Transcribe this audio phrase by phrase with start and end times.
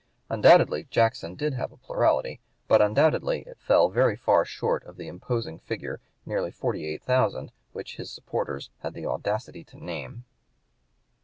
[0.31, 5.07] Undoubtedly Jackson did have a plurality, but undoubtedly it fell very far short of the
[5.07, 10.25] imposing figure, nearly 48,000, which his supporters had the audacity to name.